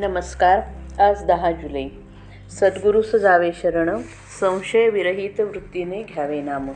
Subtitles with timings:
[0.00, 0.60] नमस्कार
[1.00, 1.88] आज दहा जुलै.
[2.50, 3.98] सद्गुरुस जावे शरण
[4.40, 6.70] संशय विरहित वृत्तीने घ्यावे नाम.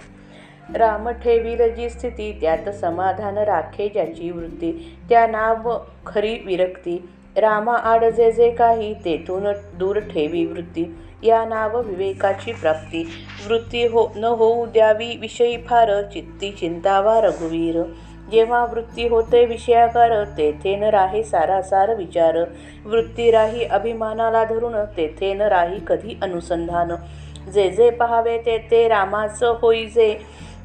[0.75, 7.09] राम ठेवील जी स्थिती त्यात समाधान राखे ज्याची वृत्ती त्या नाव खरी विरक्ती.
[7.37, 10.98] रामा आड जे जे काही तेथून दूर ठेवी वृत्ती.
[11.23, 13.09] या नाव विवेकाची प्राप्ती.
[13.48, 17.83] वृत्ती हो न होऊ द्यावी विषयी फार चित्ती चिंतावा रघुवीर.
[18.34, 22.38] जेव्हा वृत्ती होते विषयाकार तेथे न राहे सारासार विचार.
[22.87, 26.93] वृत्ती राही अभिमानाला धरून तेथे न राही कधी अनुसंधान.
[27.51, 30.19] जे जे पहावे ते ते रामाचं होई जे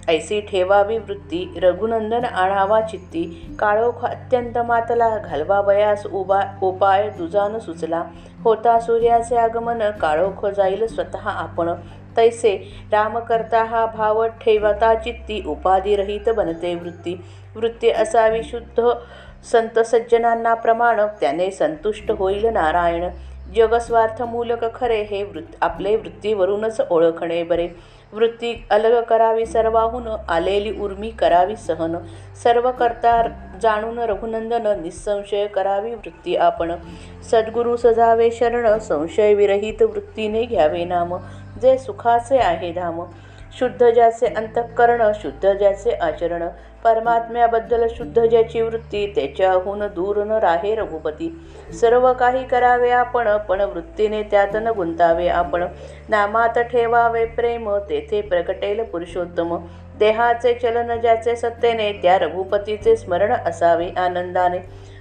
[0.09, 3.55] ऐसी ठेवावी वृत्ती रघुनंदन आणावा चित्ती.
[3.59, 8.03] काळोख अत्यंत मातला घालवा वयास उबा उपाय दुजान सुचला.
[8.43, 11.69] होता सूर्याचे आगमन काळोख जाईल स्वतः आपण.
[12.19, 12.55] तैसे
[12.91, 17.15] रामकर्ता हा भाव ठेवता चित्ती उपाधिरहित बनते वृत्ती.
[17.55, 18.83] वृत्ती असावी शुद्ध
[19.51, 23.09] संत सज्जनांना प्रमाण त्याने संतुष्ट होईल नारायण.
[23.55, 27.67] जगस्वार्थ मूलक खरे हे वृत्त आपले वृत्तीवरूनच ओळखणे बरे.
[28.13, 31.97] वृत्ती अलग करावी सर्वाहून आलेली उर्मी करावी सहन.
[32.43, 33.21] सर्व करता
[33.61, 36.71] जाणून रघुनंदन निसंशय करावी वृत्ती आपण.
[37.31, 41.15] सद्गुरु सजावे शरण संशय विरहित वृत्तीने घ्यावे नाम.
[41.61, 43.01] जे सुखाचे आहे धाम
[43.59, 46.43] शुद्ध ज्याचे अंतःकरण शुद्ध ज्याचे आचरण
[46.83, 51.29] परमात्म्याबद्दल शुद्ध ज्याची वृत्ती त्याच्याहून दूर न राहे रघुपती.
[51.81, 55.65] सर्व काही करावे आपण पण वृत्तीने त्यात न गुंतावे आपण.
[56.09, 59.57] नामात ठेवावे प्रेम तेथे प्रकटेल पुरुषोत्तम.
[59.99, 64.59] देहाचे चलन ज्याचे सत्तेने त्या रघुपतीचे स्मरण असावे आनंदाने.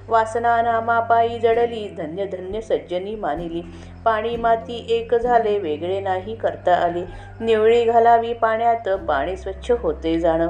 [0.09, 3.63] वासना नामापायी जडली धन्य धन्य सज्जनी मानिली.
[4.05, 7.05] पाणी माती एक झाले वेगळे नाही करता आले.
[7.41, 10.49] निवळी घालावी पाण्यात पाणी स्वच्छ होते जाणं.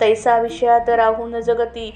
[0.00, 1.94] तैसा विषयात राहून जगती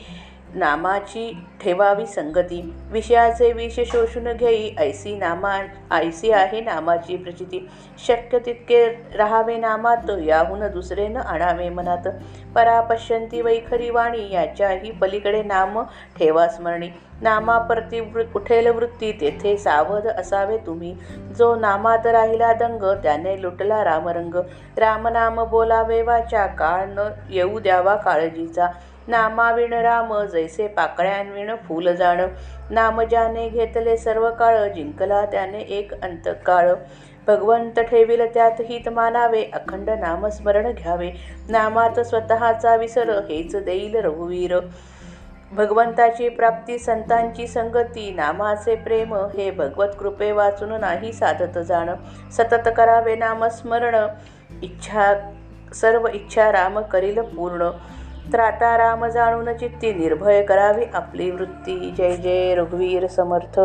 [0.57, 2.75] नामाची ठेवावी संगती.
[2.91, 5.59] विषयाचे विष शोषून घेई ऐसी नामा
[5.93, 7.69] ऐसी आहे नामाची प्रचिती.
[8.07, 12.09] शक्य तितके राहावे नामात याहून दुसरे न आणावे मनात.
[12.55, 15.83] परापश्यंती वैखरी वाणी याच्याही पलीकडे नाम
[16.19, 16.89] ठेवा स्मरणी.
[17.21, 20.97] नामाप्रती वृ उठेल वृत्ती तेथे सावध असावे तुम्ही.
[21.39, 24.35] जो नामात राहिला दंग त्याने लुटला रामरंग.
[24.77, 28.67] रामनाम बोलावे वाचा काळ न येऊ द्यावा काळजीचा.
[29.09, 32.21] नामाविण राम जैसे पाकळ्यांविण फूल जाण.
[32.71, 36.73] नाम ज्याने घेतले सर्व काळ जिंकला त्याने एक अंतकाळ.
[37.27, 41.11] भगवंत ठेविल त्यात हित मानावे अखंड नामस्मरण घ्यावे.
[41.49, 44.59] नामात स्वतःचा विसर हेच देईल रघुवीर.
[45.53, 51.91] भगवंताची प्राप्ती संतांची संगती नामाचे प्रेम हे भगवत कृपे वाचून नाही साधत जाण.
[52.33, 53.95] सतत करावे नामस्मरण
[54.63, 55.15] इच्छा
[55.75, 57.71] सर्व इच्छा राम करील पूर्ण.
[58.33, 61.95] त्राता राम जाणून चित्ती निर्भय करावी आपली वृत्ती.
[61.99, 63.61] जय जय रघुवीर समर्थ.